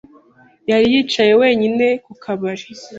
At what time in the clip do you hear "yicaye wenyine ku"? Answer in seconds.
0.93-2.11